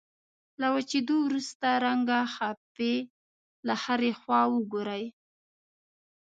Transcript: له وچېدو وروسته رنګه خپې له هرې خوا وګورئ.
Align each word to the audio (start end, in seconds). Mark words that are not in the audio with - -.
له 0.59 0.67
وچېدو 0.75 1.15
وروسته 1.27 1.67
رنګه 1.85 2.19
خپې 2.35 2.93
له 3.67 3.73
هرې 3.83 4.11
خوا 4.19 4.41
وګورئ. 4.53 5.05